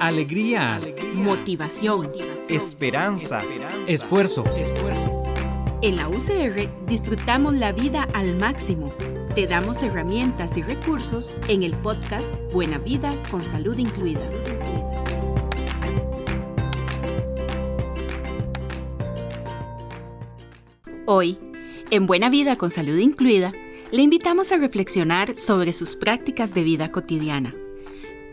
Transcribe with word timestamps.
alegría, 0.00 0.80
motivación, 1.14 2.10
esperanza, 2.48 3.42
esfuerzo. 3.86 4.44
En 5.82 5.96
la 5.96 6.08
UCR 6.08 6.68
disfrutamos 6.86 7.54
la 7.54 7.72
vida 7.72 8.08
al 8.14 8.36
máximo. 8.36 8.92
Te 9.34 9.46
damos 9.46 9.82
herramientas 9.82 10.56
y 10.56 10.62
recursos 10.62 11.36
en 11.48 11.62
el 11.62 11.74
podcast 11.74 12.36
Buena 12.52 12.78
Vida 12.78 13.14
con 13.30 13.42
Salud 13.42 13.76
Incluida. 13.78 14.22
Hoy, 21.06 21.38
en 21.90 22.06
Buena 22.06 22.30
Vida 22.30 22.56
con 22.56 22.70
Salud 22.70 22.96
Incluida, 22.96 23.52
le 23.92 24.02
invitamos 24.02 24.50
a 24.52 24.56
reflexionar 24.56 25.36
sobre 25.36 25.72
sus 25.72 25.96
prácticas 25.96 26.54
de 26.54 26.64
vida 26.64 26.90
cotidiana. 26.90 27.52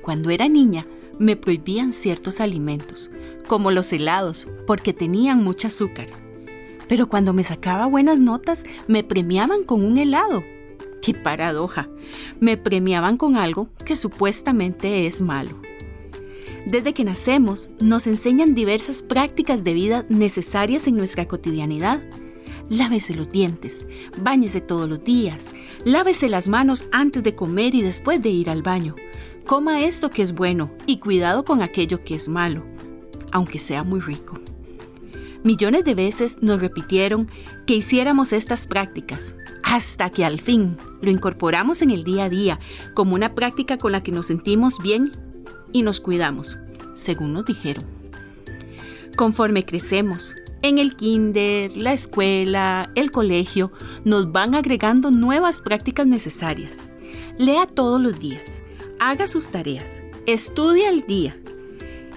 Cuando 0.00 0.30
era 0.30 0.48
niña, 0.48 0.86
me 1.18 1.36
prohibían 1.36 1.92
ciertos 1.92 2.40
alimentos, 2.40 3.10
como 3.46 3.70
los 3.70 3.92
helados, 3.92 4.46
porque 4.66 4.92
tenían 4.92 5.42
mucho 5.42 5.68
azúcar. 5.68 6.08
Pero 6.88 7.08
cuando 7.08 7.32
me 7.32 7.44
sacaba 7.44 7.86
buenas 7.86 8.18
notas, 8.18 8.64
me 8.88 9.04
premiaban 9.04 9.64
con 9.64 9.84
un 9.84 9.98
helado. 9.98 10.44
¡Qué 11.02 11.14
paradoja! 11.14 11.88
Me 12.40 12.56
premiaban 12.56 13.16
con 13.16 13.36
algo 13.36 13.68
que 13.84 13.96
supuestamente 13.96 15.06
es 15.06 15.20
malo. 15.20 15.60
Desde 16.66 16.94
que 16.94 17.04
nacemos, 17.04 17.68
nos 17.78 18.06
enseñan 18.06 18.54
diversas 18.54 19.02
prácticas 19.02 19.64
de 19.64 19.74
vida 19.74 20.06
necesarias 20.08 20.86
en 20.86 20.96
nuestra 20.96 21.28
cotidianidad. 21.28 22.02
Lávese 22.70 23.12
los 23.12 23.30
dientes, 23.30 23.86
báñese 24.16 24.62
todos 24.62 24.88
los 24.88 25.04
días, 25.04 25.54
lávese 25.84 26.30
las 26.30 26.48
manos 26.48 26.84
antes 26.90 27.22
de 27.22 27.34
comer 27.34 27.74
y 27.74 27.82
después 27.82 28.22
de 28.22 28.30
ir 28.30 28.48
al 28.48 28.62
baño. 28.62 28.94
Coma 29.46 29.82
esto 29.82 30.08
que 30.08 30.22
es 30.22 30.34
bueno 30.34 30.70
y 30.86 30.96
cuidado 30.96 31.44
con 31.44 31.60
aquello 31.60 32.02
que 32.02 32.14
es 32.14 32.30
malo, 32.30 32.64
aunque 33.30 33.58
sea 33.58 33.84
muy 33.84 34.00
rico. 34.00 34.40
Millones 35.42 35.84
de 35.84 35.94
veces 35.94 36.38
nos 36.40 36.62
repitieron 36.62 37.28
que 37.66 37.74
hiciéramos 37.74 38.32
estas 38.32 38.66
prácticas, 38.66 39.36
hasta 39.62 40.08
que 40.08 40.24
al 40.24 40.40
fin 40.40 40.78
lo 41.02 41.10
incorporamos 41.10 41.82
en 41.82 41.90
el 41.90 42.04
día 42.04 42.24
a 42.24 42.28
día 42.30 42.58
como 42.94 43.14
una 43.14 43.34
práctica 43.34 43.76
con 43.76 43.92
la 43.92 44.02
que 44.02 44.12
nos 44.12 44.26
sentimos 44.26 44.78
bien 44.78 45.12
y 45.72 45.82
nos 45.82 46.00
cuidamos, 46.00 46.56
según 46.94 47.34
nos 47.34 47.44
dijeron. 47.44 47.84
Conforme 49.14 49.62
crecemos, 49.66 50.36
en 50.62 50.78
el 50.78 50.96
kinder, 50.96 51.76
la 51.76 51.92
escuela, 51.92 52.90
el 52.94 53.10
colegio, 53.10 53.72
nos 54.06 54.32
van 54.32 54.54
agregando 54.54 55.10
nuevas 55.10 55.60
prácticas 55.60 56.06
necesarias. 56.06 56.88
Lea 57.36 57.66
todos 57.66 58.00
los 58.00 58.18
días 58.18 58.63
haga 58.98 59.28
sus 59.28 59.48
tareas, 59.48 60.02
estudie 60.26 60.86
al 60.86 61.06
día, 61.06 61.36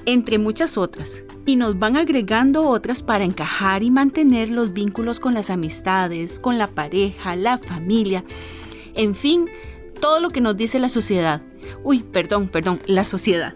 entre 0.05 0.37
muchas 0.37 0.77
otras, 0.77 1.23
y 1.45 1.55
nos 1.55 1.77
van 1.79 1.97
agregando 1.97 2.67
otras 2.67 3.03
para 3.03 3.23
encajar 3.23 3.83
y 3.83 3.91
mantener 3.91 4.49
los 4.49 4.73
vínculos 4.73 5.19
con 5.19 5.33
las 5.33 5.49
amistades, 5.49 6.39
con 6.39 6.57
la 6.57 6.67
pareja, 6.67 7.35
la 7.35 7.57
familia, 7.57 8.23
en 8.95 9.15
fin, 9.15 9.49
todo 9.99 10.19
lo 10.19 10.29
que 10.29 10.41
nos 10.41 10.57
dice 10.57 10.79
la 10.79 10.89
sociedad. 10.89 11.41
Uy, 11.83 11.99
perdón, 11.99 12.49
perdón, 12.49 12.81
la 12.85 13.05
sociedad. 13.05 13.55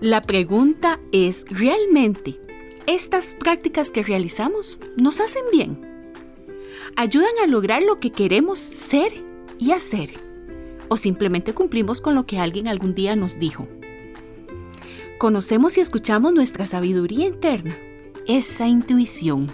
La 0.00 0.20
pregunta 0.20 1.00
es, 1.12 1.44
¿realmente 1.48 2.40
estas 2.86 3.34
prácticas 3.38 3.90
que 3.90 4.02
realizamos 4.02 4.78
nos 4.96 5.20
hacen 5.20 5.44
bien? 5.52 5.80
¿Ayudan 6.96 7.32
a 7.42 7.46
lograr 7.46 7.82
lo 7.82 7.98
que 7.98 8.12
queremos 8.12 8.58
ser 8.58 9.12
y 9.58 9.72
hacer? 9.72 10.33
O 10.88 10.96
simplemente 10.96 11.54
cumplimos 11.54 12.00
con 12.00 12.14
lo 12.14 12.26
que 12.26 12.38
alguien 12.38 12.68
algún 12.68 12.94
día 12.94 13.16
nos 13.16 13.38
dijo. 13.38 13.68
Conocemos 15.18 15.78
y 15.78 15.80
escuchamos 15.80 16.32
nuestra 16.32 16.66
sabiduría 16.66 17.26
interna, 17.26 17.76
esa 18.26 18.66
intuición, 18.68 19.50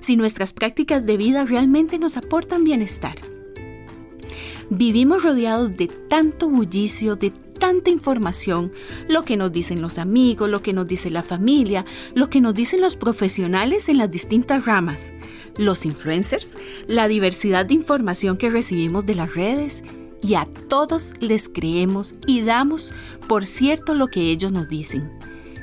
si 0.00 0.16
nuestras 0.16 0.52
prácticas 0.52 1.06
de 1.06 1.16
vida 1.16 1.44
realmente 1.44 1.98
nos 1.98 2.16
aportan 2.16 2.64
bienestar. 2.64 3.16
Vivimos 4.70 5.22
rodeados 5.22 5.76
de 5.76 5.86
tanto 5.86 6.48
bullicio, 6.48 7.16
de 7.16 7.30
tanta 7.58 7.90
información, 7.90 8.72
lo 9.08 9.24
que 9.24 9.36
nos 9.36 9.52
dicen 9.52 9.82
los 9.82 9.98
amigos, 9.98 10.48
lo 10.48 10.62
que 10.62 10.72
nos 10.72 10.86
dice 10.86 11.10
la 11.10 11.22
familia, 11.22 11.84
lo 12.14 12.30
que 12.30 12.40
nos 12.40 12.54
dicen 12.54 12.80
los 12.80 12.96
profesionales 12.96 13.88
en 13.88 13.98
las 13.98 14.10
distintas 14.10 14.64
ramas, 14.64 15.12
los 15.56 15.84
influencers, 15.84 16.56
la 16.86 17.08
diversidad 17.08 17.66
de 17.66 17.74
información 17.74 18.36
que 18.36 18.50
recibimos 18.50 19.06
de 19.06 19.14
las 19.16 19.34
redes 19.34 19.82
y 20.22 20.34
a 20.34 20.46
todos 20.68 21.14
les 21.20 21.48
creemos 21.48 22.14
y 22.26 22.42
damos 22.42 22.92
por 23.26 23.46
cierto 23.46 23.94
lo 23.94 24.08
que 24.08 24.30
ellos 24.30 24.52
nos 24.52 24.68
dicen, 24.68 25.10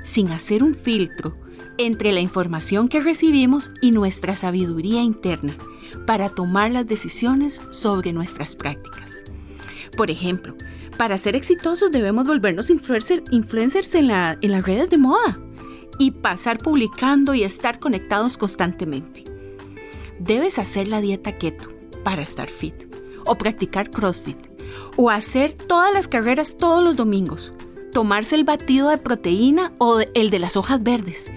sin 0.04 0.32
hacer 0.32 0.64
un 0.64 0.76
filtro 0.76 1.36
entre 1.78 2.14
la 2.14 2.22
información 2.22 2.88
que 2.88 3.02
recibimos 3.02 3.72
y 3.82 3.92
nuestra 3.92 4.36
sabiduría 4.36 5.02
interna 5.02 5.56
para 6.06 6.30
tomar 6.30 6.72
las 6.72 6.88
decisiones 6.88 7.62
sobre 7.70 8.14
nuestras 8.14 8.56
prácticas. 8.56 9.24
Por 9.98 10.10
ejemplo, 10.10 10.56
para 10.98 11.18
ser 11.18 11.36
exitosos 11.36 11.92
debemos 11.92 12.26
volvernos 12.26 12.70
influencers 12.70 13.96
en, 13.96 14.08
las 14.08 14.66
redes 14.66 14.90
de 14.90 14.98
moda 14.98 15.40
y 16.00 16.12
pasar 16.12 16.60
publicando 16.60 17.34
y 17.34 17.44
estar 17.44 17.80
conectados 17.80 18.38
constantemente. 18.38 19.24
Debes 20.20 20.60
hacer 20.60 20.88
la 20.88 21.02
dieta 21.02 21.36
keto 21.36 21.68
para 22.04 22.22
estar 22.22 22.48
fit 22.48 22.95
o 23.26 23.38
practicar 23.38 23.92
CrossFit, 23.92 24.38
o 24.96 25.10
hacer 25.10 25.54
todas 25.54 25.94
las 25.94 26.08
carreras 26.08 26.58
todos 26.58 26.84
los 26.84 26.96
domingos, 26.96 27.54
tomarse 27.92 28.36
el 28.36 28.44
batido 28.44 28.90
de 28.90 28.98
proteína 28.98 29.74
o 29.78 30.00
el 30.14 30.30
de 30.30 30.40
las 30.40 30.58
hojas 30.58 30.84
verdes, 30.84 31.32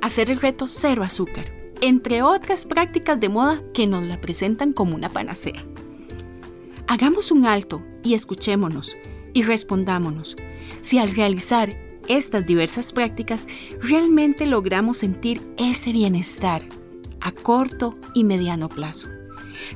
hacer 0.00 0.30
el 0.30 0.40
reto 0.40 0.66
cero 0.68 1.02
azúcar, 1.02 1.52
entre 1.80 2.22
otras 2.22 2.64
prácticas 2.64 3.18
de 3.18 3.28
moda 3.28 3.62
que 3.74 3.86
nos 3.86 4.04
la 4.04 4.20
presentan 4.20 4.72
como 4.72 4.94
una 4.94 5.08
panacea. 5.08 5.64
Hagamos 6.86 7.30
un 7.30 7.46
alto 7.46 7.82
y 8.02 8.14
escuchémonos 8.14 8.96
y 9.32 9.42
respondámonos 9.42 10.36
si 10.80 10.98
al 10.98 11.14
realizar 11.14 11.76
estas 12.08 12.44
diversas 12.44 12.92
prácticas 12.92 13.46
realmente 13.80 14.46
logramos 14.46 14.98
sentir 14.98 15.40
ese 15.56 15.92
bienestar 15.92 16.62
a 17.20 17.32
corto 17.32 17.96
y 18.14 18.24
mediano 18.24 18.68
plazo. 18.68 19.08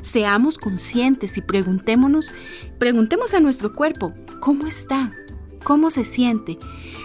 Seamos 0.00 0.58
conscientes 0.58 1.36
y 1.36 1.42
preguntémonos, 1.42 2.32
preguntemos 2.78 3.34
a 3.34 3.40
nuestro 3.40 3.74
cuerpo, 3.74 4.14
¿cómo 4.40 4.66
está? 4.66 5.12
¿Cómo 5.64 5.90
se 5.90 6.04
siente? 6.04 6.58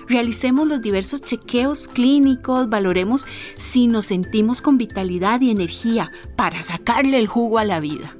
Realicemos 0.07 0.67
los 0.67 0.81
diversos 0.81 1.21
chequeos 1.21 1.87
clínicos, 1.87 2.69
valoremos 2.69 3.27
si 3.57 3.87
nos 3.87 4.05
sentimos 4.05 4.61
con 4.61 4.77
vitalidad 4.77 5.41
y 5.41 5.49
energía 5.49 6.11
para 6.35 6.61
sacarle 6.61 7.17
el 7.17 7.27
jugo 7.27 7.57
a 7.57 7.63
la 7.63 7.79
vida 7.79 8.15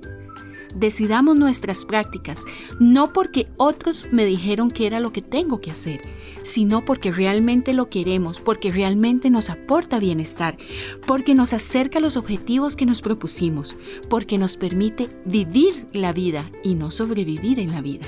decidamos 0.76 1.38
nuestras 1.38 1.86
prácticas, 1.86 2.44
no 2.80 3.14
porque 3.14 3.48
otros 3.58 4.08
me 4.12 4.26
dijeron 4.26 4.72
que 4.72 4.88
era 4.88 5.00
lo 5.00 5.12
que 5.12 5.22
tengo 5.22 5.62
que 5.62 5.72
hacer, 5.72 6.02
sino 6.44 6.86
porque 6.86 7.12
realmente 7.12 7.74
lo 7.74 7.90
queremos, 7.90 8.40
porque 8.40 8.72
realmente 8.72 9.30
nos 9.30 9.50
aporta 9.50 10.00
bienestar, 10.00 10.58
porque 11.06 11.36
nos 11.36 11.54
acerca 11.54 12.00
a 12.00 12.02
los 12.02 12.18
objetivos 12.18 12.76
que 12.76 12.86
nos 12.86 13.02
propusimos, 13.02 13.76
porque 14.09 14.38
nos 14.38 14.58
permite 14.58 15.09
vivir 15.26 15.88
la 15.94 16.14
vida 16.14 16.50
y 16.64 16.76
no 16.76 16.92
sobrevivir 16.92 17.59
en 17.59 17.72
la 17.72 17.82
vida. 17.82 18.08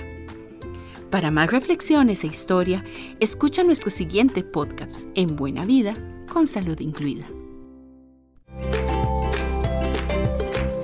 Para 1.10 1.30
más 1.30 1.52
reflexiones 1.52 2.24
e 2.24 2.28
historia, 2.28 2.84
escucha 3.20 3.64
nuestro 3.64 3.92
siguiente 3.92 4.44
podcast 4.44 5.04
en 5.14 5.36
Buena 5.36 5.64
Vida 5.64 5.94
con 6.28 6.48
Salud 6.48 6.80
Incluida. 6.80 7.28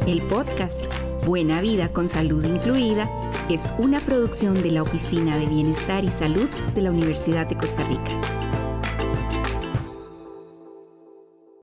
El 0.05 0.21
podcast 0.23 1.08
Buena 1.25 1.61
Vida 1.61 1.89
con 1.89 2.09
Salud 2.09 2.43
Incluida 2.43 3.09
es 3.49 3.69
una 3.77 3.99
producción 3.99 4.61
de 4.61 4.71
la 4.71 4.81
Oficina 4.81 5.37
de 5.37 5.45
Bienestar 5.45 6.03
y 6.03 6.11
Salud 6.11 6.49
de 6.73 6.81
la 6.81 6.91
Universidad 6.91 7.47
de 7.47 7.57
Costa 7.57 7.83
Rica. 7.83 8.48